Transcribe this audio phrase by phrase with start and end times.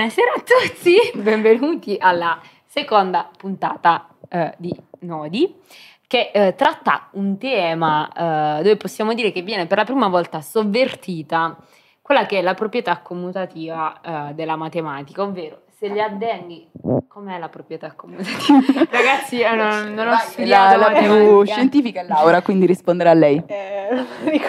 [0.00, 5.54] Buonasera a tutti, benvenuti alla seconda puntata eh, di Nodi
[6.06, 10.40] che eh, tratta un tema eh, dove possiamo dire che viene per la prima volta
[10.40, 11.54] sovvertita
[12.00, 16.68] quella che è la proprietà commutativa eh, della matematica, ovvero se gli addendi
[17.08, 18.58] com'è la proprietà commutativa?
[18.90, 23.14] Ragazzi, io non, non ho Vai, studiato la, la più scientifica è Laura, quindi risponderà
[23.14, 23.42] lei.
[23.46, 24.04] Eh,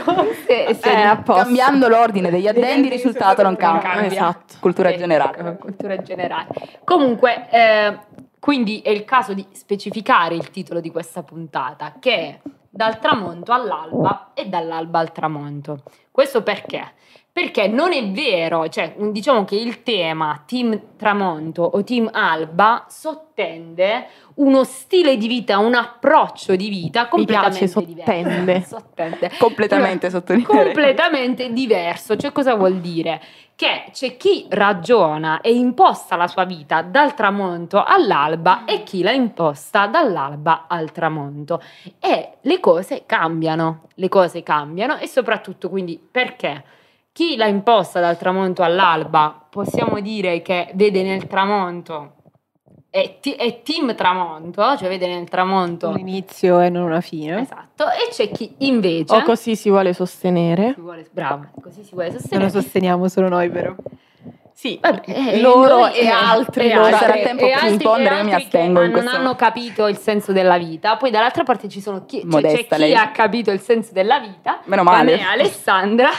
[0.45, 1.43] Se- se- Eh, a posto.
[1.43, 3.81] Cambiando l'ordine degli addendi, il risultato non cambia.
[3.89, 4.07] cambia.
[4.07, 4.55] Esatto.
[4.59, 5.55] Cultura Eh, generale.
[5.57, 6.47] Cultura generale.
[6.83, 7.97] Comunque, eh,
[8.39, 12.39] quindi è il caso di specificare il titolo di questa puntata, che è
[12.73, 15.83] Dal tramonto all'alba e dall'alba al tramonto.
[16.11, 16.93] Questo perché?
[17.33, 22.85] Perché non è vero, cioè un- diciamo che il tema team tramonto o team alba
[22.89, 28.35] sottende uno stile di vita, un approccio di vita completamente piace, sottende.
[28.39, 28.79] diverso.
[28.91, 29.31] Sottende.
[29.37, 30.63] Completamente sottolineare.
[30.63, 32.17] completamente diverso.
[32.17, 33.21] Cioè, cosa vuol dire?
[33.55, 39.11] Che c'è chi ragiona e imposta la sua vita dal tramonto all'alba e chi la
[39.11, 41.61] imposta dall'alba al tramonto.
[41.99, 46.63] E le cose cambiano, le cose cambiano e soprattutto quindi perché?
[47.13, 52.13] Chi la imposta dal tramonto all'alba possiamo dire che vede nel tramonto
[52.89, 57.41] è, ti- è team tramonto, cioè vede nel tramonto Un inizio e non una fine.
[57.41, 60.71] esatto, e c'è chi invece O così si vuole sostenere.
[60.75, 62.49] si vuole, bravo, così si vuole Non lo sostenere.
[62.49, 63.73] sosteniamo solo noi, però.
[64.53, 66.69] Sì, Vabbè, eh, loro noi e altri.
[66.69, 66.95] e loro.
[66.95, 70.31] sarà tempo e per rispondere, e io mi astengo non questo- hanno capito il senso
[70.33, 70.97] della vita.
[70.97, 72.93] Poi dall'altra parte ci sono chi, cioè, c'è Modesta chi lei.
[72.93, 75.13] ha capito il senso della vita, Meno male.
[75.17, 76.09] come Alessandra,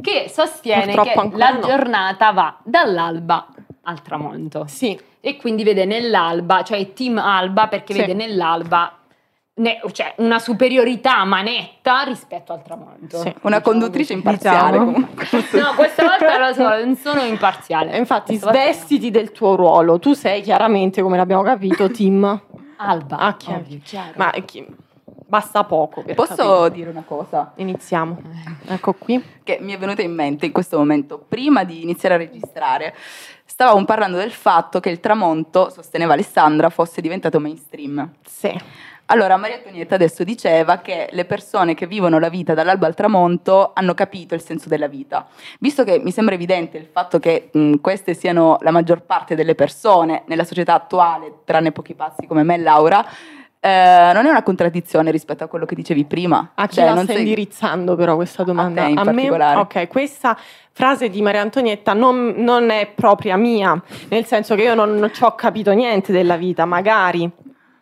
[0.00, 1.60] che sostiene Purtroppo che la no.
[1.60, 3.46] giornata va dall'alba
[3.82, 8.00] al tramonto Sì, e quindi vede nell'alba, cioè team alba perché Sì.
[8.00, 8.94] vede nell'alba
[9.54, 13.18] ne- cioè, una superiorità manetta rispetto al tramonto.
[13.18, 13.28] Sì.
[13.42, 14.92] Una Diciamo conduttrice imparziale Diciamo.
[14.92, 15.26] comunque.
[15.60, 17.92] No, questa volta lo so, non sono imparziale.
[17.92, 19.98] E infatti Questa svestiti del tuo ruolo.
[19.98, 22.40] Tu sei chiaramente, come l'abbiamo capito, team.
[22.76, 23.18] Alba.
[23.18, 23.60] Ah, chiaro.
[23.60, 24.12] ovvio, chiaro.
[24.16, 24.66] Ma chi-
[25.30, 26.02] basta poco.
[26.02, 26.70] per Posso capire.
[26.70, 27.52] dire una cosa?
[27.54, 28.20] Iniziamo.
[28.66, 29.22] Ecco qui.
[29.44, 32.94] Che mi è venuta in mente in questo momento, prima di iniziare a registrare,
[33.44, 38.10] stavamo parlando del fatto che il tramonto, sosteneva Alessandra, fosse diventato mainstream.
[38.26, 38.52] Sì.
[39.06, 43.72] Allora, Maria Antonietta adesso diceva che le persone che vivono la vita dall'alba al tramonto
[43.74, 45.26] hanno capito il senso della vita.
[45.58, 49.56] Visto che mi sembra evidente il fatto che mh, queste siano la maggior parte delle
[49.56, 53.04] persone nella società attuale, tranne pochi passi come me e Laura,
[53.60, 56.52] eh, non è una contraddizione rispetto a quello che dicevi prima.
[56.54, 58.82] A chi Cioè, la non stai sei- indirizzando però questa domanda?
[58.84, 59.04] te in me?
[59.04, 59.58] particolare.
[59.60, 60.36] Ok, questa
[60.72, 65.22] frase di Maria Antonietta non, non è propria mia, nel senso che io non ci
[65.22, 67.30] ho capito niente della vita, magari.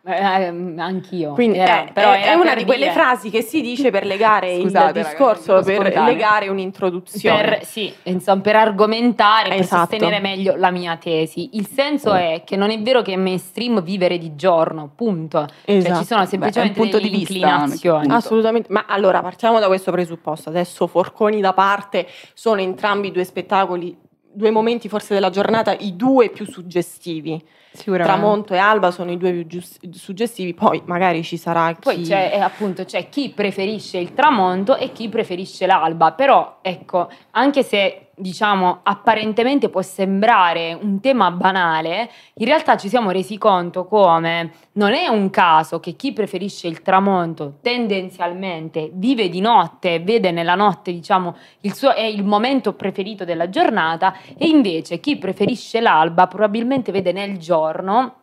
[0.09, 1.33] Eh, ehm, anch'io.
[1.33, 4.05] Quindi Era- eh, però è, una per di quelle dire- frasi che si dice per
[4.05, 6.11] legare Scusate, il discorso, non per spontaneo.
[6.11, 7.41] legare un'introduzione.
[7.43, 9.91] Per, sì, insomma, per argomentare, per Esatto.
[9.91, 11.49] sostenere meglio la mia tesi.
[11.53, 15.45] Il senso è che non è vero che è mainstream vivere di giorno, punto.
[15.65, 15.99] Cioè, Esatto.
[15.99, 17.99] ci sono semplicemente Beh, punto delle di vista, inclinazioni.
[18.01, 18.15] punto.
[18.15, 20.49] Assolutamente, ma allora partiamo da questo presupposto.
[20.49, 23.95] Adesso forconi da parte, sono entrambi due spettacoli,
[24.31, 27.41] due momenti forse della giornata, i due più suggestivi.
[27.71, 31.79] Tramonto e Alba sono i due più gius- suggestivi, poi magari ci sarà chi...
[31.81, 37.09] Poi c'è eh, appunto c'è chi preferisce il tramonto e chi preferisce l'alba, però ecco,
[37.31, 43.85] anche se diciamo apparentemente può sembrare un tema banale, in realtà ci siamo resi conto
[43.85, 50.31] come non è un caso che chi preferisce il tramonto tendenzialmente vive di notte, vede
[50.31, 55.79] nella notte, diciamo, il suo è il momento preferito della giornata e invece chi preferisce
[55.79, 58.15] l'alba probabilmente vede nel giorno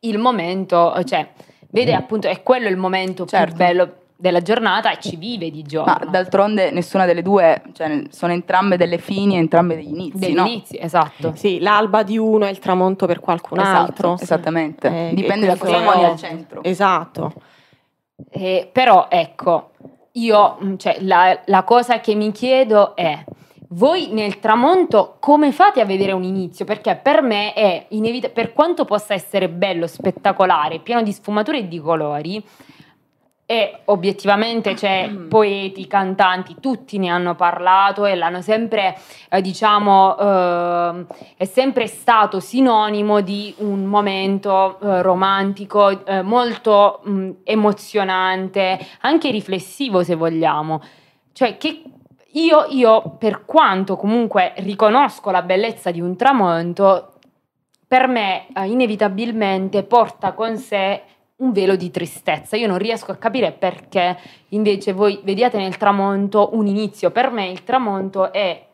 [0.00, 1.28] il momento, cioè
[1.70, 3.46] vede appunto è quello il momento Certo.
[3.46, 5.96] più bello della giornata e ci vive di giorno.
[5.98, 10.34] Ma d'altronde nessuna delle due, cioè, sono entrambe delle fini e entrambe degli inizi, degli
[10.34, 10.46] no?
[10.46, 11.32] inizi, esatto.
[11.34, 14.18] Sì, l'alba di uno è il tramonto per qualcun Esatto, altro.
[14.20, 14.88] esattamente.
[15.10, 16.62] Eh, Dipende e da cosa poni al centro.
[16.62, 17.32] Esatto.
[18.30, 19.70] Eh, però ecco,
[20.12, 23.24] io, mm, cioè, la, la cosa che mi chiedo è,
[23.70, 26.64] voi nel tramonto come fate a vedere un inizio?
[26.64, 31.68] Perché per me è inevitabile, per quanto possa essere bello, spettacolare, pieno di sfumature e
[31.68, 32.44] di colori,
[33.50, 35.28] e obiettivamente c'è Mm.
[35.28, 38.96] poeti, cantanti, tutti ne hanno parlato e l'hanno sempre,
[39.28, 41.04] eh, diciamo, eh,
[41.36, 50.04] è sempre stato sinonimo di un momento eh, romantico, eh, molto mh, emozionante, anche riflessivo
[50.04, 50.80] se vogliamo.
[51.32, 51.82] Cioè che
[52.34, 57.14] io, io, per quanto comunque riconosco la bellezza di un tramonto,
[57.84, 61.02] per me eh, inevitabilmente porta con sé
[61.40, 62.56] un velo di tristezza.
[62.56, 64.16] Io non riesco a capire perché
[64.48, 67.10] invece voi vediate nel tramonto un inizio.
[67.10, 68.66] Per me il tramonto è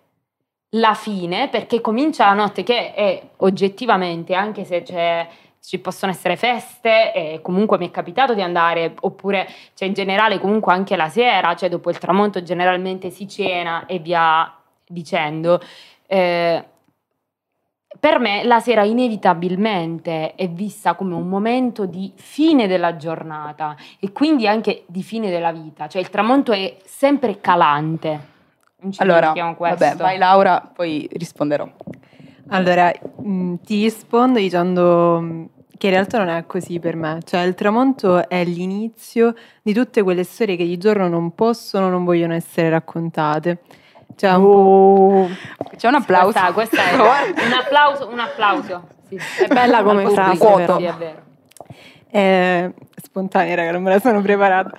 [0.71, 5.27] la fine, perché comincia la notte che è oggettivamente, anche se c'è
[5.67, 10.39] ci possono essere feste e comunque mi è capitato di andare oppure cioè in generale
[10.39, 14.53] comunque anche la sera, cioè dopo il tramonto generalmente si cena e via
[14.87, 15.61] dicendo.
[16.07, 16.65] Eh,
[17.99, 24.13] per me la sera inevitabilmente è vista come un momento di fine della giornata e
[24.13, 28.35] quindi anche di fine della vita, cioè il tramonto è sempre calante.
[28.97, 31.69] allora, vabbè, vai Laura, poi risponderò.
[32.49, 35.45] Allora, mh, mm, ti rispondo dicendo mm,
[35.77, 40.03] che in realtà non è così per me, cioè il tramonto è l'inizio di tutte
[40.03, 43.59] quelle storie che di giorno non possono, non vogliono essere raccontate.
[44.17, 45.29] Cioè un oh.
[45.77, 46.33] C'è un applauso.
[46.53, 46.95] Questa, questa è
[47.47, 48.89] un applauso, un applauso.
[49.09, 49.17] Sì.
[49.17, 51.23] È bella come frase, sì, è vero.
[52.09, 52.73] È
[53.03, 54.77] spontanea, raga, non me la sono preparata.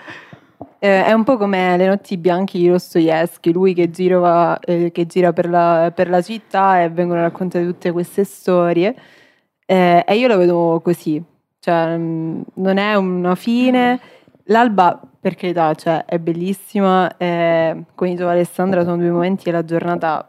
[0.80, 5.06] Eh, è un po' come Le notti bianche di Dostoevsky, lui che, gira, eh, che
[5.06, 8.96] gira per, la, per, la, città e vengono raccontate tutte queste storie.
[9.66, 11.22] Eh, e io lo vedo così,
[11.60, 14.00] cioè mm, non è una fine.
[14.50, 17.18] L'alba, per carità, cioè, è bellissima.
[17.18, 20.28] Eh, con e Alessandra sono due momenti della giornata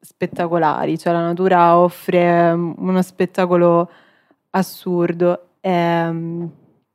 [0.00, 3.90] spettacolari, cioè la natura offre mm, uno spettacolo
[4.50, 5.48] assurdo.
[5.60, 6.50] Ehm,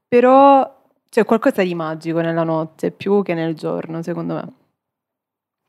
[0.08, 0.76] però
[1.10, 4.57] c'è qualcosa di magico nella notte più che nel giorno, secondo me.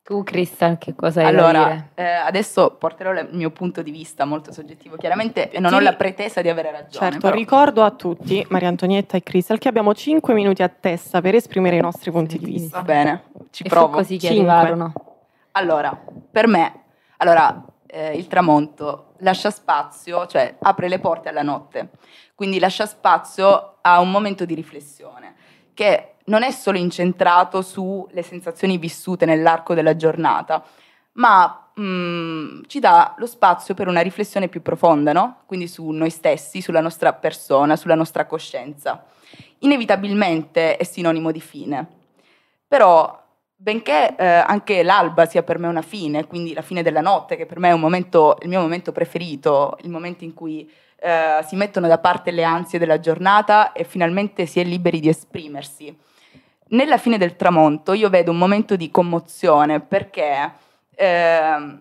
[0.08, 1.90] Tu, Crystal, che cosa hai allora, da dire?
[1.96, 5.96] Eh, adesso porterò il mio punto di vista molto soggettivo, chiaramente, e non ho la
[5.96, 7.10] pretesa di avere ragione.
[7.10, 7.37] Certo, però.
[7.37, 11.76] ricordo a tutti, Maria Antonietta e Crystal, che abbiamo 5 minuti a testa per esprimere
[11.76, 12.78] i nostri punti di vista.
[12.78, 13.96] Va bene, ci e provo.
[13.96, 14.94] così che arrivarono.
[15.50, 15.94] Allora,
[16.31, 16.84] per me,
[17.19, 21.90] allora, eh, il tramonto lascia spazio, cioè apre le porte alla notte,
[22.34, 25.34] quindi lascia spazio a un momento di riflessione
[25.78, 30.62] che non è solo incentrato sulle sensazioni vissute nell'arco della giornata,
[31.12, 35.40] ma mh, mm, ci dà lo spazio per una riflessione più profonda, no?
[35.46, 39.04] Quindi su noi stessi, sulla nostra persona, sulla nostra coscienza.
[39.60, 41.86] Inevitabilmente è sinonimo di fine.
[42.69, 43.20] Però,
[43.56, 47.46] benché eh, anche l'alba sia per me una fine, quindi la fine della notte, che
[47.46, 50.70] per me è momento, il mio momento preferito, il momento in cui
[51.00, 55.08] eh, si mettono da parte le ansie della giornata e finalmente si è liberi di
[55.08, 55.96] esprimersi
[56.70, 60.53] nella fine del tramonto io vedo un momento di commozione perché
[60.94, 61.79] eh,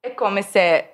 [0.00, 0.92] è come se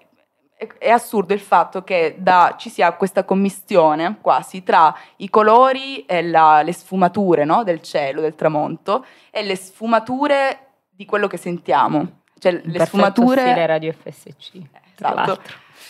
[0.57, 6.05] è, è, assurdo il fatto che da, ci sia questa commistione quasi tra i colori
[6.05, 10.59] e la, le sfumature no, del cielo, del tramonto e le sfumature
[10.91, 12.23] di quello che sentiamo.
[12.39, 14.61] Cioè, le Perfetto sfumature stile radio FSC.
[14.95, 15.41] Esatto.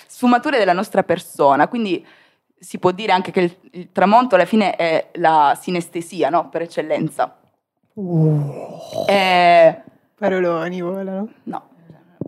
[0.06, 2.04] Sfumature della nostra persona, quindi
[2.64, 6.48] si può dire anche che il, il tramonto alla fine è la sinestesia, no?
[6.48, 7.36] Per eccellenza.
[7.94, 9.04] Uh.
[9.06, 9.82] Eh,
[10.18, 11.28] Paroloni volano.
[11.44, 11.68] No.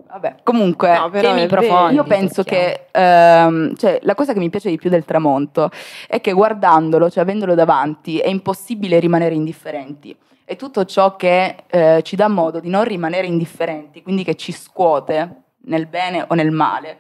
[0.09, 4.71] Vabbè, comunque, no, temi profondi, io penso che ehm, cioè, la cosa che mi piace
[4.71, 5.71] di più del tramonto
[6.07, 10.17] è che guardandolo, cioè avendolo davanti, è impossibile rimanere indifferenti.
[10.45, 14.53] E tutto ciò che eh, ci dà modo di non rimanere indifferenti, quindi che ci
[14.53, 16.99] scuote nel bene o nel male,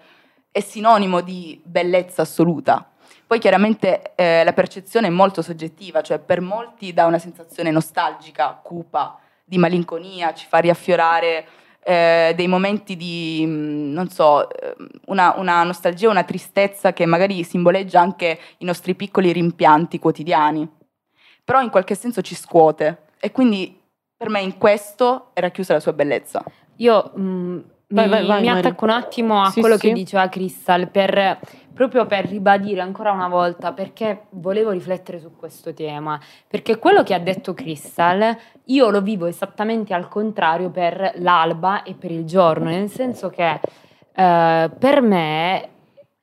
[0.50, 2.90] è sinonimo di bellezza assoluta.
[3.26, 8.60] Poi chiaramente eh, la percezione è molto soggettiva, cioè per molti dà una sensazione nostalgica,
[8.62, 11.46] cupa, di malinconia, ci fa riaffiorare
[11.82, 14.74] eh, dei momenti di, mm, non so, eh,
[15.06, 20.68] una, una nostalgia, una tristezza che magari simboleggia anche i nostri piccoli rimpianti quotidiani,
[21.44, 23.80] però in qualche senso ci scuote e quindi
[24.16, 26.42] per me in questo è racchiusa la sua bellezza.
[26.78, 27.58] Io mh, mm,
[27.88, 29.86] vai, mi, vai, vai, mi attacco un attimo a sì, quello sì.
[29.86, 31.38] che diceva Crystal per
[31.76, 36.18] proprio per ribadire ancora una volta perché volevo riflettere su questo tema,
[36.48, 41.92] perché quello che ha detto Crystal io lo vivo esattamente al contrario per l'alba e
[41.92, 43.60] per il giorno, nel senso che
[44.14, 45.68] eh, per me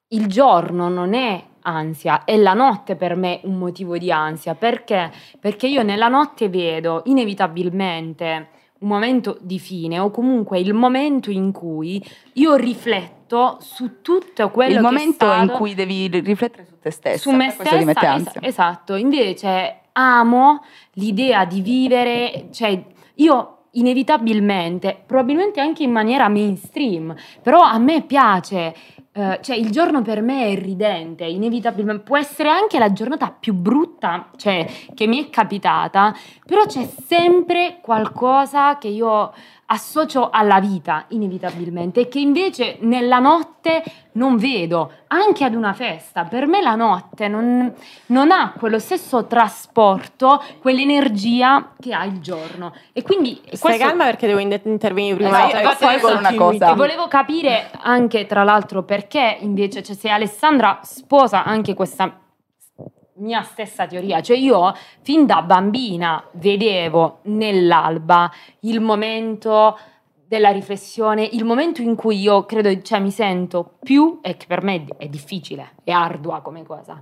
[0.08, 5.12] il giorno non è ansia e la notte per me un motivo di ansia, perché?
[5.40, 11.52] Perché io nella notte vedo inevitabilmente un momento di fine o comunque il momento in
[11.52, 13.23] cui io rifletto
[13.60, 15.24] su tutto quello il che è stato...
[15.25, 17.18] Il momento in cui devi riflettere su te stessa.
[17.18, 18.96] Su me stessa, es- esatto.
[18.96, 20.63] Invece amo
[20.94, 22.84] l'idea di vivere, cioè
[23.16, 28.74] io inevitabilmente, probabilmente anche in maniera mainstream, però a me piace
[29.16, 33.54] Uh, cioè il giorno per me è ridente, inevitabilmente può essere anche la giornata più
[33.54, 39.32] brutta cioè, che mi è capitata, però c'è sempre qualcosa che io
[39.74, 46.24] associo alla vita inevitabilmente e che invece nella notte non vedo, anche ad una festa.
[46.25, 47.74] Per me la notte non,
[48.08, 52.74] non ha quello stesso trasporto, quell'energia che ha il giorno.
[52.94, 53.88] E quindi Stai questo...
[53.88, 55.48] calma perché devo in- intervenire prima.
[55.48, 56.72] Esatto, e infatti poi è una cosa.
[56.72, 62.20] E volevo capire anche, tra l'altro, perché invece, cioè, se Alessandra sposa anche questa
[63.24, 69.77] mia stessa teoria, cioè io fin da bambina vedevo nell'alba il momento
[70.34, 74.63] della riflessione, il momento in cui io credo, cioè mi sento più, e che per
[74.63, 77.00] me è difficile, è ardua come cosa,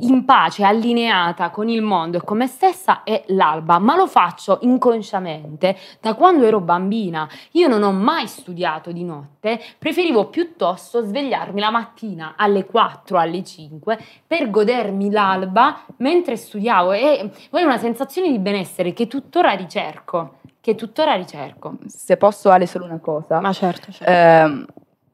[0.00, 4.58] in pace, allineata con il mondo e con me stessa è l'alba, ma lo faccio
[4.60, 7.26] inconsciamente da quando ero bambina.
[7.52, 13.42] Io non ho mai studiato di notte, preferivo piuttosto svegliarmi la mattina alle 4, alle
[13.42, 16.92] 5 per godermi l'alba mentre studiavo.
[16.92, 21.76] E poi è una sensazione di benessere che tuttora ricerco, che tuttora ricerco.
[21.88, 23.38] Se posso Ale solo una cosa.
[23.38, 24.10] Ma certo, certo.
[24.10, 24.66] Ehm,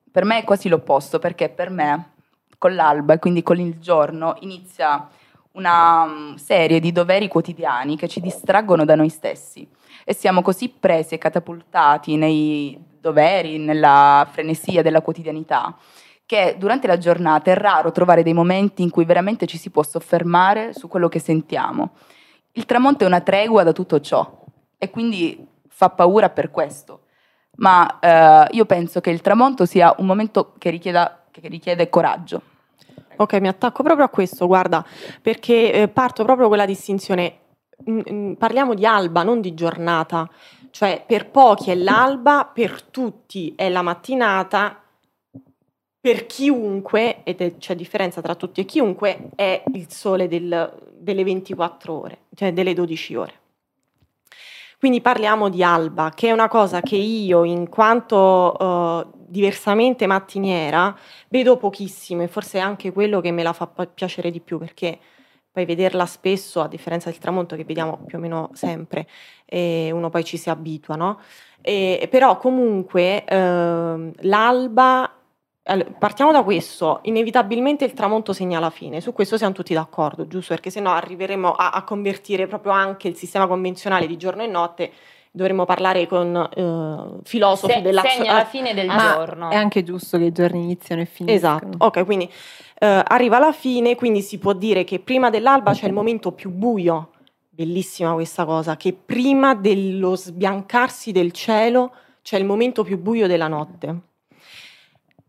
[0.09, 2.13] per me è quasi l'opposto, perché per me
[2.57, 5.09] con l'alba e quindi con il giorno inizia
[5.53, 9.69] una mm, serie di doveri quotidiani che ci distraggono da noi stessi
[10.05, 15.77] e siamo così presi e catapultati nei doveri, nella frenesia della quotidianità,
[16.27, 19.83] che durante la giornata è raro trovare dei momenti in cui veramente ci si può
[19.83, 21.91] soffermare su quello che sentiamo.
[22.53, 24.39] Il tramonto è una tregua da tutto ciò
[24.81, 27.03] e quindi fa paura per questo
[27.61, 32.43] ma eh, io penso che il tramonto sia un momento che, richieda- che richiede coraggio.
[33.17, 34.85] Ok, mi attacco proprio a questo, guarda,
[35.21, 37.39] perché eh, parto proprio quella distinzione.
[37.89, 40.29] Mm, mm, parliamo di alba, non di giornata.
[40.71, 44.81] Cioè, per pochi è l'alba, per tutti è la mattinata,
[46.01, 51.25] per chiunque, ed è- c'è differenza tra tutti e chiunque, è il sole del- delle
[51.25, 53.40] 24 ore, cioè delle 12 ore.
[54.81, 60.97] Quindi parliamo di alba, che è una cosa che io, in quanto eh, diversamente mattiniera,
[61.29, 64.99] vedo pochissimo e forse è anche quello che me la fa piacere di più perché
[65.53, 69.07] poi vederla spesso, a differenza del tramonto che vediamo più o meno sempre,
[69.45, 71.21] e uno poi ci si abitua, no?
[71.61, 75.15] E- però comunque ehm, l'alba,
[75.99, 80.55] partiamo da questo, inevitabilmente il tramonto segna la fine, su questo siamo tutti d'accordo, giusto?
[80.55, 84.93] Perché sennò arriveremo a, a convertire proprio anche il sistema convenzionale di giorno e notte,
[85.31, 89.51] dovremmo parlare con eh, filosofi Se- della segna la fine del Ma giorno.
[89.51, 91.57] È anche giusto che i giorni iniziano e finiscono.
[91.57, 92.31] Esatto, ok, quindi
[92.79, 96.51] eh, arriva la fine, quindi si può dire che prima dell'alba c'è il momento più
[96.51, 97.11] buio,
[97.49, 103.49] bellissima questa cosa, che prima dello sbiancarsi del cielo c'è il momento più buio della
[103.49, 104.09] notte.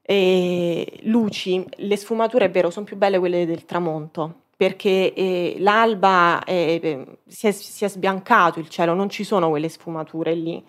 [0.03, 6.43] E luci, le sfumature è vero, sono più belle quelle del tramonto, perché eh, l'alba
[6.43, 10.63] è- eh, si, è, si è sbiancato il cielo, non ci sono quelle sfumature lì.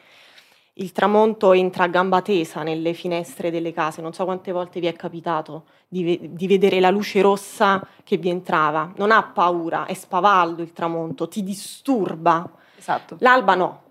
[0.74, 4.86] Il tramonto entra a gamba tesa nelle finestre delle case, non so quante volte vi
[4.86, 8.90] è capitato di, di vedere la luce rossa che vi entrava.
[8.96, 12.50] Non ha paura, è spavaldo il tramonto, ti disturba.
[12.78, 13.16] Esatto.
[13.20, 13.82] L'alba no,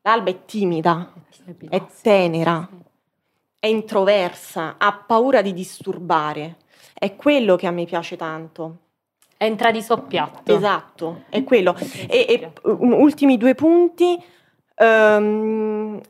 [0.00, 1.12] l'alba è timida,
[1.68, 2.66] è tenera,
[3.60, 6.56] è introversa, ha paura di disturbare.
[6.94, 8.76] È quello che a me piace tanto.
[9.36, 10.56] Entra di soppiatto.
[10.56, 11.76] Esatto, è quello.
[12.08, 14.20] E, e, um, ultimi due punti.
[14.74, 16.00] ehm,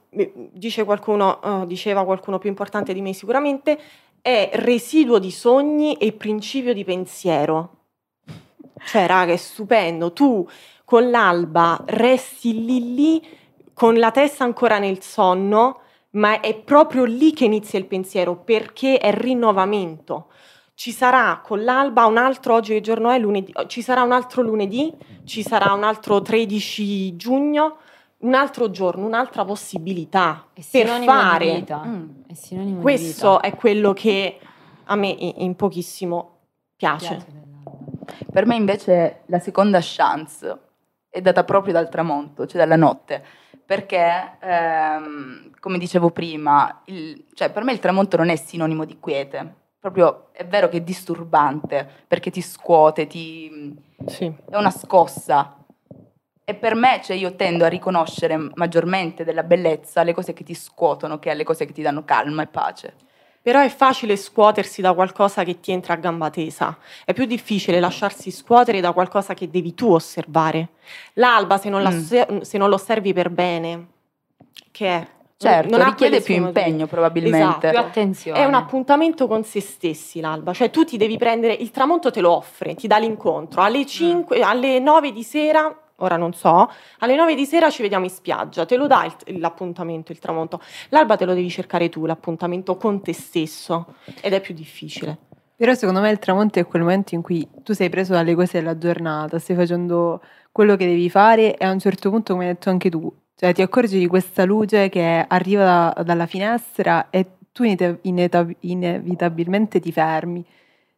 [0.53, 3.79] dice qualcuno, eh, diceva qualcuno più importante di me sicuramente,
[4.23, 7.77] è residuo di sogni e principio di pensiero.
[8.85, 10.13] Cioè, raga, è stupendo.
[10.13, 10.49] Tu
[10.85, 13.39] con l'alba resti lì lì
[13.73, 15.80] con la testa ancora nel sonno,
[16.13, 20.29] ma è proprio lì che inizia il pensiero perché è rinnovamento.
[20.75, 23.19] Ci sarà con l'alba un altro, oggi che giorno è?
[23.19, 23.53] Lunedì.
[23.67, 24.93] Ci sarà un altro lunedì,
[25.25, 27.77] ci sarà un altro 13 giugno,
[28.19, 31.55] un altro giorno, un'altra possibilità È per fare.
[31.55, 31.83] vita.
[31.85, 32.09] Mm.
[32.27, 33.41] È Questo vita.
[33.41, 34.39] è quello che
[34.85, 36.39] a me in pochissimo
[36.77, 37.27] piace.
[38.33, 40.59] Per me invece la seconda chance
[41.11, 43.23] è data proprio dal tramonto, cioè dalla notte,
[43.71, 48.99] perché ehm, come dicevo prima, il- cioè per me il tramonto non è sinonimo di
[48.99, 54.25] quiete, proprio è vero che è disturbante perché ti scuote, ti, Sì.
[54.51, 55.57] è una scossa.
[56.43, 60.55] E per me, cioè, io tendo a riconoscere maggiormente della bellezza le cose che ti
[60.55, 62.95] scuotono che alle cose che ti danno calma e pace.
[63.43, 67.81] Però è facile scuotersi da qualcosa che ti entra a gamba tesa, è più difficile
[67.81, 70.69] lasciarsi scuotere da qualcosa che devi tu osservare.
[71.15, 71.99] L'alba, se non, la Mm.
[71.99, 73.87] osser- se non lo osservi per bene,
[74.71, 75.07] che è?
[75.39, 77.71] Certo, Non richiede più impegno probabilmente.
[77.71, 78.39] Più attenzione.
[78.41, 82.21] È un appuntamento con se stessi l'alba, cioè tu ti devi prendere, il tramonto te
[82.21, 87.17] lo offre, ti dà l'incontro, alle, 5, alle 9 di sera ora non so, alle
[87.17, 90.61] 9 di sera ci vediamo in spiaggia, te lo dà il, l'appuntamento, il tramonto.
[90.91, 95.17] L'alba te lo devi cercare tu, l'appuntamento con te stesso ed è più difficile.
[95.57, 98.59] Però secondo me il tramonto è quel momento in cui tu sei preso dalle cose
[98.59, 102.55] della giornata, stai facendo quello che devi fare e a un certo punto, come hai
[102.55, 107.27] detto anche tu, cioè ti accorgi di questa luce che arriva da, dalla finestra e
[107.53, 110.45] tu inevitabilmente ti fermi.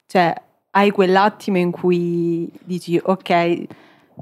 [0.06, 0.34] Cioè
[0.70, 3.66] hai quell'attimo in cui dici ok,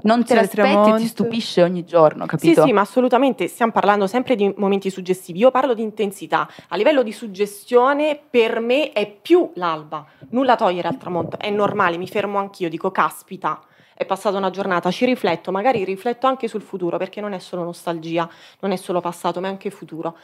[0.03, 2.61] non te l'aspetti e ti stupisce ogni giorno, capito?
[2.61, 5.39] Sì, sì, ma assolutamente stiamo parlando sempre di momenti suggestivi.
[5.39, 6.49] Io parlo di intensità.
[6.69, 10.05] A livello di suggestione, per me è più l'alba.
[10.29, 11.37] Nulla togliere al tramonto.
[11.37, 13.61] È normale, mi fermo anch'io, dico caspita.
[13.93, 17.63] È passata una giornata, ci rifletto, magari rifletto anche sul futuro, perché non è solo
[17.63, 18.27] nostalgia,
[18.61, 20.17] non è solo passato, ma è anche futuro.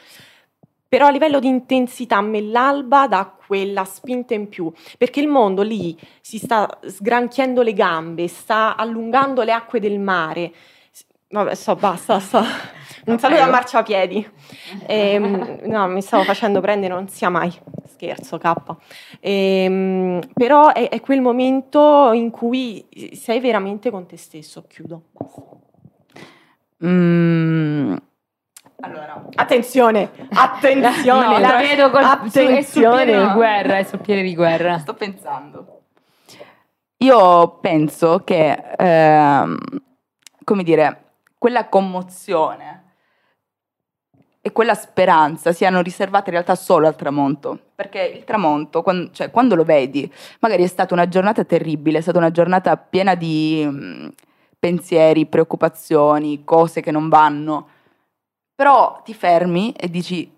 [0.89, 5.61] Però a livello di intensità me l'alba dà quella spinta in più, perché il mondo
[5.61, 10.51] lì si sta sgranchiando le gambe, sta allungando le acque del mare.
[11.29, 12.41] Vabbè, so, basta, so.
[13.07, 14.29] Un saluto a marciapiedi.
[14.85, 17.53] Ehm, no, mi stavo facendo prendere, non sia mai.
[17.85, 18.53] Scherzo, K.
[19.19, 24.65] Ehm, però è, è, quel momento in cui sei veramente con te stesso.
[24.67, 25.03] Chiudo.
[26.85, 27.95] Mm,
[28.79, 32.61] allora, attenzione, attenzione, no, la vedo col attenzione.
[32.61, 34.77] Su, è sul piede di guerra, è sul piede di guerra.
[34.77, 35.81] Sto pensando.
[36.97, 39.57] Io penso che, ehm,
[40.43, 41.05] come dire,
[41.39, 42.83] quella commozione
[44.41, 49.31] e quella speranza siano riservate in realtà solo al tramonto, perché il tramonto, quando, cioè,
[49.31, 53.67] quando lo vedi, magari è stata una giornata terribile, è stata una giornata piena di
[53.67, 54.07] mh, mm,
[54.59, 57.69] pensieri, preoccupazioni, cose che non vanno
[58.57, 60.35] però ti fermi e dici,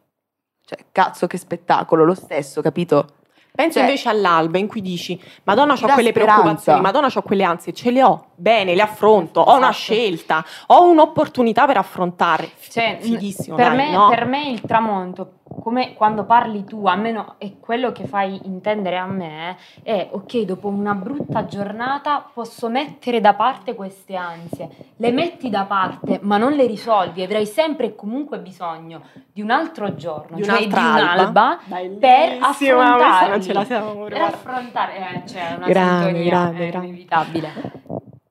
[0.65, 3.13] cioè, cazzo che spettacolo, lo stesso, capito?
[3.49, 6.41] Penso cioè, invece all'alba in cui dici, Madonna, ho quelle speranza.
[6.41, 9.93] preoccupazioni, Madonna, ho quelle ansie, ce le ho, bene, le affronto, ho una esatto.
[9.93, 12.51] scelta, ho un'opportunità per affrontare.
[12.69, 14.09] Cioè, Fighissimo, per, dai, me, no?
[14.09, 19.05] per me il tramonto come quando parli tu, almeno è quello che fai intendere a
[19.05, 25.49] me, è ok, dopo una brutta giornata posso mettere da parte queste ansie, le metti
[25.49, 30.37] da parte, ma non le risolvi, avrai sempre e comunque bisogno di un altro giorno,
[30.37, 31.59] di cioè di un'alba,
[31.99, 36.87] per affrontare, ce la siamo per affrontare, eh, cioè una grande, sintonia grande, è grande.
[36.87, 37.51] inevitabile.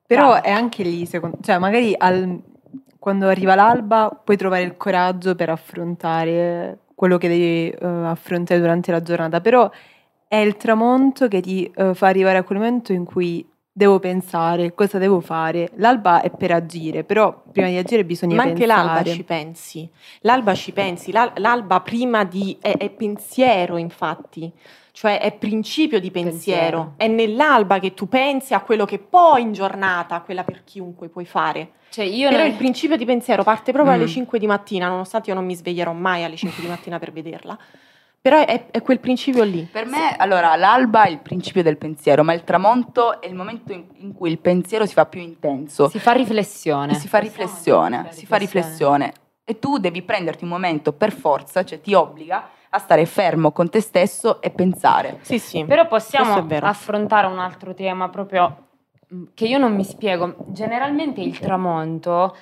[0.06, 0.48] Però grande.
[0.48, 2.40] è anche lì, secondo, cioè magari al,
[2.98, 8.90] quando arriva l'alba puoi trovare il coraggio per affrontare quello che devi uh, affrontare durante
[8.90, 9.70] la giornata, però
[10.26, 14.74] è il tramonto che ti uh, fa arrivare a quel momento in cui devo pensare
[14.74, 15.70] cosa devo fare.
[15.76, 18.82] L'alba è per agire, però prima di agire bisogna Ma anche pensare.
[18.82, 19.88] l'alba ci pensi.
[20.22, 24.52] L'alba ci pensi, l'alba prima di è, è pensiero, infatti
[24.98, 26.32] cioè è principio di pensiero.
[26.32, 26.94] pensiero.
[26.96, 31.24] È nell'alba che tu pensi a quello che poi in giornata, quella per chiunque puoi
[31.24, 31.74] fare.
[31.90, 32.50] Cioè io Però non...
[32.50, 33.96] il principio di pensiero parte proprio mm.
[33.96, 37.12] alle 5 di mattina, nonostante io non mi sveglierò mai alle 5 di mattina per
[37.12, 37.56] vederla.
[38.20, 39.68] Però è, è, quel principio lì.
[39.70, 43.72] Per me, allora, l'alba è il principio del pensiero, ma il tramonto è il momento
[43.72, 45.88] in, in cui il pensiero si fa più intenso.
[45.90, 46.94] Si fa riflessione.
[46.94, 49.12] Si fa riflessione, si fa riflessione.
[49.44, 53.70] E tu devi prenderti un momento per forza, cioè ti obbliga a stare fermo con
[53.70, 55.18] te stesso e pensare.
[55.22, 55.64] Sì, sì.
[55.64, 58.66] Però possiamo affrontare un altro tema proprio
[59.12, 60.36] mm, che io non mi spiego.
[60.48, 62.36] Generalmente il tramonto,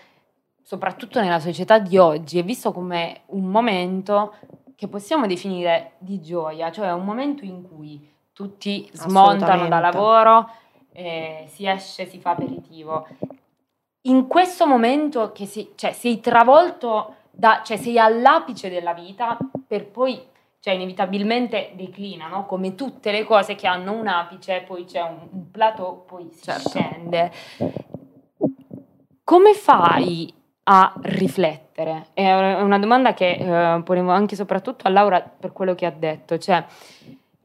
[0.62, 4.34] soprattutto nella società di oggi, è visto come un momento
[4.74, 10.50] che possiamo definire di gioia, cioè un momento in cui tutti smontano da lavoro,
[10.92, 13.06] eh, si esce, si fa aperitivo.
[14.02, 19.86] In questo momento che si, cioè, sei travolto da, cioè sei all'apice della vita per
[19.88, 20.18] poi,
[20.60, 22.46] cioè inevitabilmente declina, no?
[22.46, 26.42] come tutte le cose che hanno un apice, poi c'è un, un plateau, poi si
[26.42, 26.70] certo.
[26.70, 27.30] scende.
[29.22, 30.32] Come fai
[30.64, 32.06] a riflettere?
[32.14, 35.90] È una domanda che eh, ponevo anche e soprattutto a Laura per quello che ha
[35.90, 36.64] detto, cioè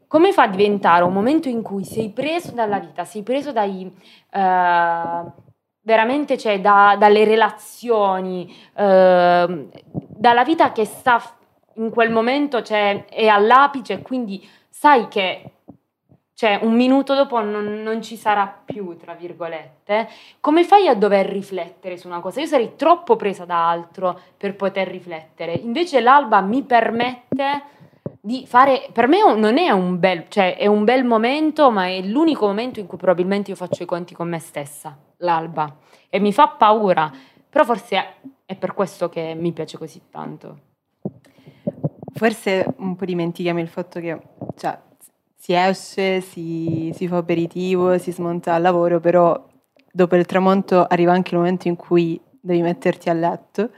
[0.07, 3.93] come fa a diventare un momento in cui sei preso dalla vita, sei preso dai...
[4.31, 5.49] Uh,
[5.81, 11.21] veramente cioè, da, dalle relazioni, eh, dalla vita che sta
[11.75, 15.51] in quel momento cioè, è all'apice quindi sai che
[16.41, 21.27] cioè, un minuto dopo non, non, ci sarà più, tra virgolette, come fai a dover
[21.27, 22.39] riflettere su una cosa?
[22.39, 27.61] Io sarei troppo presa da altro per poter riflettere, invece l'alba mi permette
[28.23, 32.01] di fare, per me non è un bel, cioè è un bel momento, ma è
[32.01, 36.31] l'unico momento in cui probabilmente io faccio i conti con me stessa l'alba e mi
[36.31, 37.11] fa paura,
[37.49, 38.13] però forse
[38.45, 40.59] è per questo che mi piace così tanto.
[42.13, 44.19] Forse un po' dimentichiamo il fatto che
[44.55, 44.77] cioè,
[45.35, 49.47] si esce, si, si, fa aperitivo, si smonta al lavoro, però
[49.91, 53.71] dopo il tramonto arriva anche il momento in cui devi metterti a letto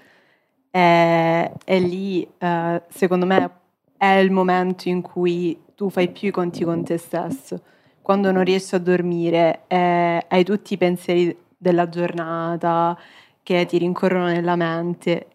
[0.70, 3.62] e, e lì eh, secondo me
[4.04, 7.62] è il momento in cui tu fai più i conti con te stesso.
[8.02, 13.00] Quando non riesci a dormire eh, hai tutti i pensieri della giornata
[13.42, 15.28] che ti rincorrono nella mente,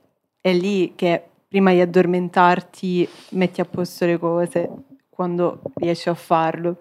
[0.43, 4.71] è lì che prima di addormentarti metti a posto le cose
[5.09, 6.77] quando riesci a farlo.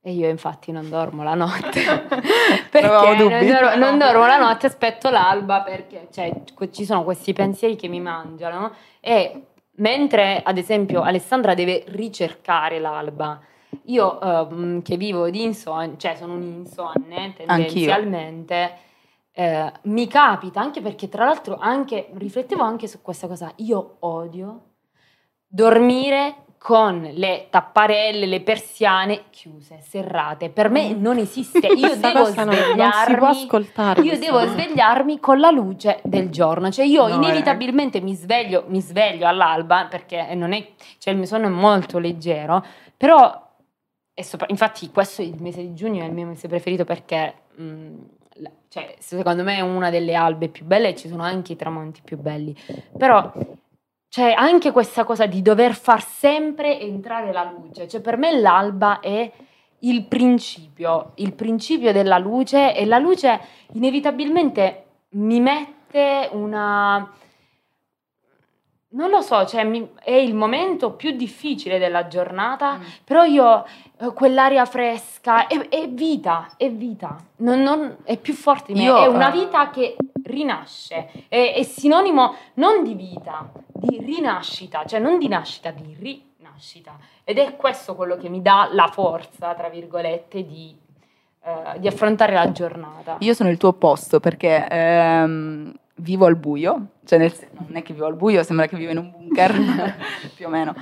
[0.00, 1.82] E io infatti non dormo la notte
[2.70, 6.32] perché non dormo, non dormo, la notte, aspetto l'alba perché cioè,
[6.70, 9.47] ci sono questi pensieri che mi mangiano e
[9.78, 13.40] mentre ad esempio Alessandra deve ricercare l'alba,
[13.84, 18.86] io uh, che vivo di insonnia, cioè sono un'insonne tendenzialmente,
[19.32, 24.62] eh, mi capita anche perché tra l'altro anche, riflettevo anche su questa cosa, io odio
[25.46, 30.50] dormire con le tapparelle, le persiane chiuse, serrate.
[30.50, 31.00] Per me mm.
[31.00, 31.68] non esiste.
[31.72, 32.76] Io devo svegliarmi.
[34.02, 36.70] io devo svegliarmi con la luce del giorno.
[36.70, 38.00] Cioè, io no, inevitabilmente eh.
[38.00, 42.64] mi sveglio, mi sveglio all'alba perché non è, cioè il mio sonno è molto leggero.
[42.96, 43.50] Però,
[44.14, 47.34] sopra, infatti, questo il mese di giugno, è il mio mese preferito perché.
[47.54, 47.96] Mh, mm,
[48.68, 52.02] cioè, secondo me è una delle albe più belle e ci sono anche i tramonti
[52.04, 52.54] più belli.
[52.96, 53.32] Però
[54.08, 57.86] cioè, anche questa cosa di dover far sempre entrare la luce.
[57.86, 59.30] Cioè, per me l'alba è
[59.80, 63.40] il principio, il principio della luce e la luce
[63.72, 67.10] inevitabilmente mi mette una...
[68.90, 72.82] Non lo so, cioè mi, è il momento più difficile della giornata, mm.
[73.04, 73.66] però io
[73.98, 78.86] eh, quell'aria fresca è, è, vita, è vita, non, non, è più forte di me,
[78.86, 84.86] io, è una eh, vita che rinasce, è, è sinonimo non di vita, di rinascita,
[84.86, 86.96] cioè non di nascita, di rinascita.
[87.24, 90.74] Ed è questo quello che mi dà la forza, tra virgolette, di,
[91.44, 93.16] eh, di affrontare la giornata.
[93.18, 97.32] Io sono il tuo opposto perché ehm, vivo al buio, cioè nel,
[97.66, 99.96] non è che vivo al buio, sembra che vivo in un bunker,
[100.34, 100.74] più o meno,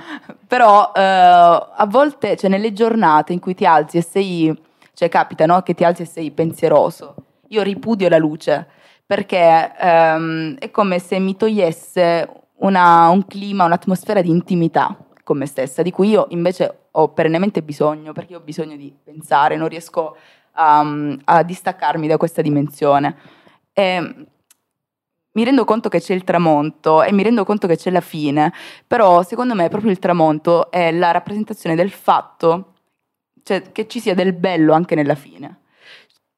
[0.47, 4.61] però eh, a volte, cioè nelle giornate in cui ti alzi e sei,
[4.93, 5.61] cioè capita no?
[5.61, 7.15] che ti alzi e sei pensieroso,
[7.49, 8.67] io ripudio la luce
[9.05, 15.45] perché ehm, è come se mi togliesse una, un clima, un'atmosfera di intimità con me
[15.45, 20.17] stessa, di cui io invece ho perennemente bisogno, perché ho bisogno di pensare, non riesco
[20.53, 23.15] a, a distaccarmi da questa dimensione.
[23.71, 24.27] E
[25.37, 28.51] mi rendo conto che c'è il tramonto e mi rendo conto che c'è la fine,
[28.87, 32.73] però secondo me proprio il tramonto è la rappresentazione del fatto
[33.43, 35.59] cioè, che ci sia del bello anche nella fine,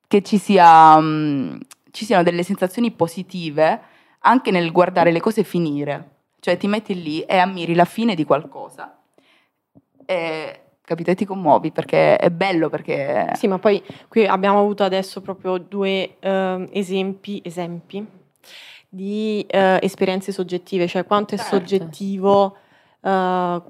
[0.05, 0.95] che ci sia...
[0.95, 1.57] Um,
[1.91, 3.81] ci siano delle sensazioni positive
[4.19, 6.17] anche nel guardare le cose finire.
[6.39, 8.95] Cioè ti metti lì e ammiri la fine di qualcosa.
[10.05, 11.09] E capito?
[11.09, 13.31] E ti commuovi perché è bello perché...
[13.33, 18.05] Sì, ma poi qui abbiamo avuto adesso proprio due uh, esempi, esempi
[18.89, 21.55] di uh, esperienze soggettive, cioè quanto è certo.
[21.55, 22.57] soggettivo
[23.01, 23.61] uh,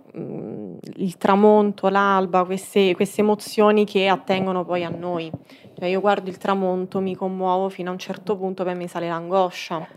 [0.96, 5.30] il tramonto, l'alba, queste, queste emozioni che attengono poi a noi.
[5.78, 9.08] Cioè io guardo il tramonto, mi commuovo fino a un certo punto, poi mi sale
[9.08, 9.88] l'angoscia.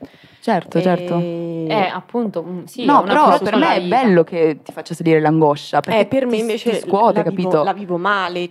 [0.40, 0.82] Certo, e...
[0.82, 1.18] certo.
[1.18, 5.80] Eh, appunto, mm, sì, no, però per me è bello che ti faccia salire l'angoscia,
[5.80, 7.48] perché eh, per me invece scuote, la, capito?
[7.48, 8.50] Vivo, la vivo male,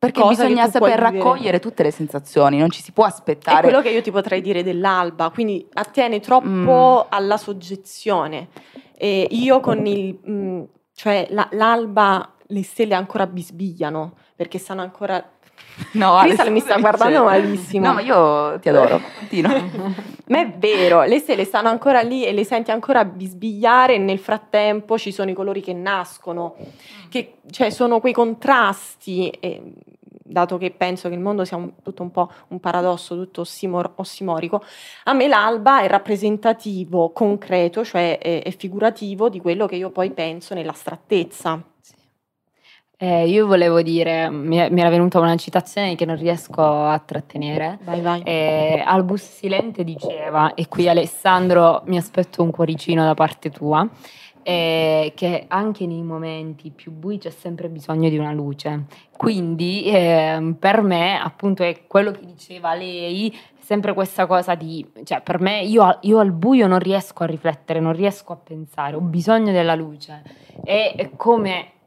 [0.00, 3.58] perché bisogna saper raccogliere tutte le sensazioni, non ci si può aspettare.
[3.58, 7.10] È quello che io ti potrei dire dell'alba, quindi attiene troppo mm.
[7.10, 8.48] alla soggezione.
[8.96, 10.18] E io con il...
[10.24, 10.62] Mh, mm,
[10.94, 15.24] cioè la, l'alba, le stelle ancora bisbigliano, perché stanno ancora
[15.92, 17.86] No, Crystal mi sta guardando malissimo.
[17.86, 19.00] No, ma io ti adoro,
[20.26, 24.18] ma è vero, le stelle stanno ancora lì e le senti ancora bisbigliare e nel
[24.18, 26.54] frattempo ci sono i colori che nascono,
[27.08, 29.72] che cioè, sono quei contrasti, e,
[30.22, 33.92] dato che penso che il mondo sia un, tutto un po' un paradosso, tutto ossimor-
[33.96, 34.62] ossimorico,
[35.04, 40.10] a me l'alba è rappresentativo, concreto, cioè è, è figurativo di quello che io poi
[40.10, 41.64] penso nell'astrattezza.
[43.02, 47.78] Eh, io volevo dire, mi, mi, era venuta una citazione che non riesco a trattenere.
[47.82, 48.20] Vai, vai.
[48.24, 53.88] Eh, Albus Silente diceva, e qui Alessandro mi aspetto un cuoricino da parte tua,
[54.42, 58.84] eh, che anche nei momenti più bui c'è sempre bisogno di una luce.
[59.16, 65.22] Quindi ehm, per me, appunto, è quello che diceva lei, sempre questa cosa di, cioè
[65.22, 69.00] per me io, io, al buio non riesco a riflettere, non riesco a pensare, ho
[69.00, 70.22] bisogno della luce.
[70.62, 71.78] E come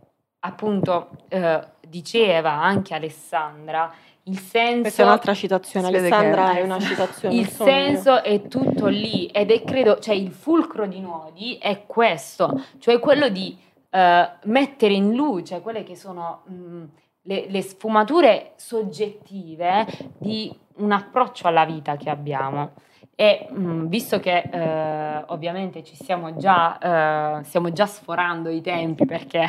[0.45, 4.81] appunto eh, diceva anche Alessandra, il senso...
[4.81, 7.35] Questa è un'altra citazione, Alessandra è una citazione.
[7.35, 12.63] Il senso è tutto lì ed è credo, cioè il fulcro di Nodi è questo,
[12.79, 13.57] cioè quello di
[13.89, 13.97] uh,
[14.43, 16.83] mettere in luce quelle che sono mh,
[17.23, 19.85] le, le, sfumature soggettive
[20.17, 22.73] di un approccio alla vita che abbiamo.
[23.15, 28.61] E mh, mm, visto che eh, ovviamente ci stiamo già, eh, stiamo già sforando i
[28.61, 29.47] tempi perché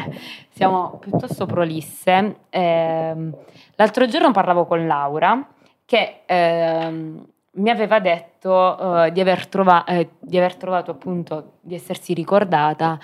[0.50, 3.30] siamo piuttosto prolisse, eh,
[3.76, 5.48] l'altro giorno parlavo con Laura
[5.86, 11.74] che ehm, mi aveva detto eh, di aver, trova- eh, di, aver trovato appunto, di
[11.74, 12.98] essersi ricordata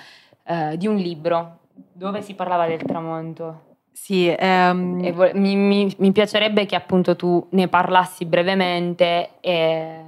[0.44, 1.58] eh, di un libro
[1.92, 3.68] dove si parlava del tramonto.
[3.92, 5.12] Sì, ehm...
[5.12, 9.30] vo- mi, mi, mi, piacerebbe che appunto tu ne parlassi brevemente.
[9.40, 10.04] E...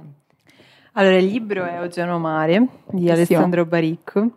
[0.95, 4.29] Allora, il libro è Oceano Mare di Alessandro Baricco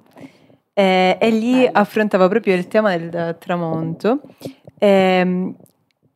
[0.73, 1.71] e, e lì Bello.
[1.73, 4.23] affrontava proprio il tema del tramonto.
[4.79, 5.55] E, ehm,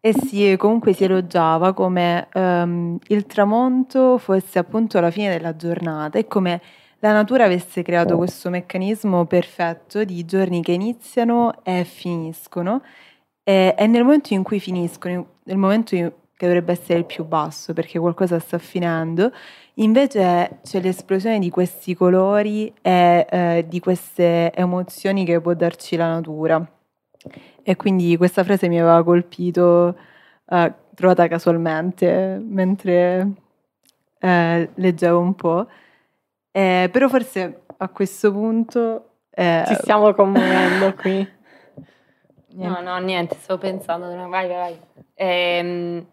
[0.00, 6.18] e si, comunque si elogiava come um, il tramonto fosse appunto la fine della giornata
[6.18, 6.62] e come
[7.00, 12.80] la natura avesse creato questo meccanismo perfetto di giorni che iniziano e finiscono
[13.42, 17.26] e, e nel momento in cui finiscono, nel momento in, che dovrebbe essere il più
[17.26, 19.30] basso perché qualcosa sta finendo,
[19.74, 26.08] invece c'è l'esplosione di questi colori e eh, di queste emozioni che può darci la
[26.08, 26.64] natura.
[27.62, 29.96] E quindi questa frase mi aveva colpito,
[30.48, 33.32] eh, trovata casualmente mentre
[34.18, 35.66] eh, leggevo un po'.
[36.50, 39.04] Eh, però forse a questo punto...
[39.30, 41.38] Eh, Ci stiamo commuovendo qui.
[42.52, 44.80] No, no, niente, stavo pensando, vai, vai, vai.
[45.14, 46.06] Ehm,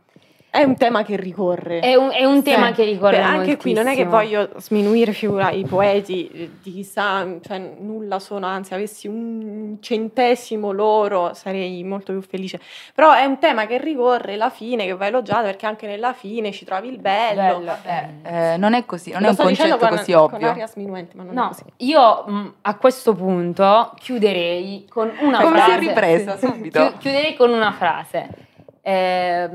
[0.57, 1.79] è un tema che ricorre.
[1.79, 2.73] È un, è un tema sì.
[2.73, 3.17] che ricorre.
[3.17, 8.17] Beh, anche qui non è che voglio sminuire figura, i poeti di chissà, cioè nulla
[8.17, 12.59] sono, anzi avessi un centesimo loro sarei molto più felice.
[12.95, 16.51] Però è un tema che ricorre la fine, che va elogiato perché anche nella fine
[16.51, 17.59] ci trovi il bello.
[17.59, 17.77] bello.
[17.83, 20.39] Eh, eh, non è così, non Lo è un concetto con, così ovvio.
[20.39, 21.63] Con aria sminuente, ma non no, è così.
[21.77, 25.71] Io mh, mm, a questo punto chiuderei con una Come frase.
[25.71, 26.93] Come si è ripresa subito?
[26.97, 28.45] chiuderei con una frase.
[28.81, 29.49] Eh,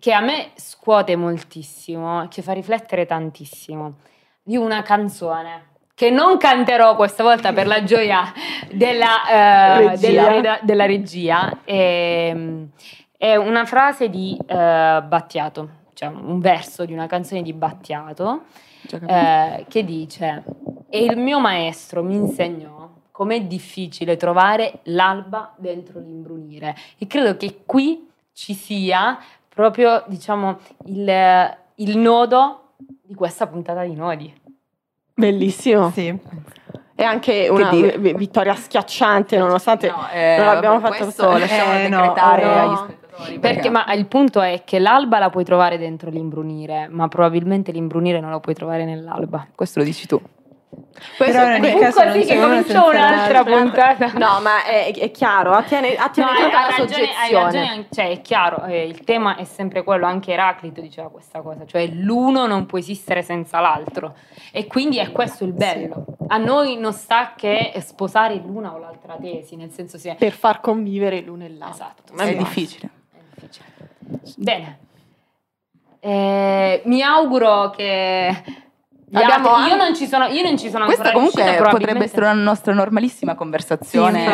[0.00, 3.96] che a me scuote moltissimo, che fa riflettere tantissimo,
[4.42, 8.32] di una canzone che non canterò questa volta per la gioia
[8.72, 10.28] della, uh, regia.
[10.30, 11.58] Della, della, regia.
[11.62, 12.70] È, ehm,
[13.18, 18.44] è, una frase di uh, Battiato, cioè un verso di una canzone di Battiato
[18.92, 20.42] uh, che dice
[20.88, 27.60] e il mio maestro mi insegnò com'è difficile trovare l'alba dentro l'imbrunire e credo che
[27.66, 29.18] qui ci sia
[29.52, 34.32] proprio diciamo il, il nodo di questa puntata di nodi.
[35.14, 35.90] Bellissimo.
[35.90, 36.16] Sì.
[36.94, 41.36] E anche una vittoria schiacciante, nonostante no, eh, non l'abbiamo fatto questo.
[41.36, 42.98] Lasciamo eh, decretare no, agli spettatori.
[43.10, 47.72] Perché, perché ma il punto è che l'alba la puoi trovare dentro l'imbrunire, ma probabilmente
[47.72, 49.46] l'imbrunire non lo puoi trovare nell'alba.
[49.54, 50.20] Questo lo dici tu.
[51.16, 54.12] Questo Però caso così che comincia un'altra puntata.
[54.12, 57.44] No, ma è, è chiaro, attiene, attiene no, alla ragione, soggezione.
[57.44, 61.66] Ragione, cioè, è chiaro, eh, il tema è sempre quello, anche Eraclito diceva questa cosa,
[61.66, 64.14] cioè l'uno non può esistere senza l'altro.
[64.52, 66.04] E quindi è questo il bello.
[66.06, 66.24] Sì.
[66.28, 70.14] A noi non sta che sposare l'una o l'altra tesi, nel senso sia...
[70.14, 71.74] Per far convivere l'uno e l'altro.
[71.74, 72.14] Esatto.
[72.14, 72.90] Ma è, difficile.
[73.12, 73.66] è difficile.
[74.36, 74.78] Bene.
[75.98, 78.34] Eh, mi auguro che
[79.12, 82.34] Abbiamo io, non ci sono, io non ci sono Questa comunque riuscita, potrebbe essere una
[82.34, 84.24] nostra normalissima conversazione.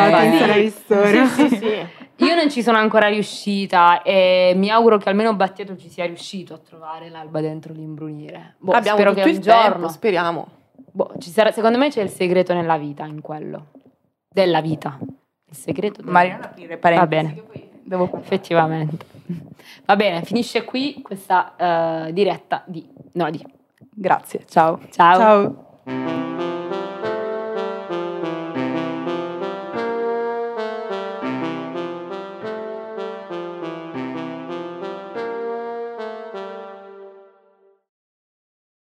[0.53, 5.33] Sì, sì, sì, sì, Io non ci sono ancora riuscita e mi auguro che almeno
[5.35, 8.55] Battiato ci sia riuscito a trovare l'alba dentro l'imbrunire.
[8.59, 10.47] Boh, Abbiamo spero che un giorno, tempo, speriamo.
[10.91, 13.67] Boh, sarà, secondo me c'è il segreto nella vita, in quello.
[14.29, 14.97] Della vita.
[15.49, 17.09] Il segreto della Maria, non aprire parentesi.
[17.09, 17.65] Va bene.
[17.83, 19.05] Devo Effettivamente.
[19.85, 23.55] Va bene, finisce qui questa uh, diretta di Nodi.
[23.93, 24.79] Grazie, ciao.
[24.89, 25.17] Ciao.
[25.17, 26.26] Ciao.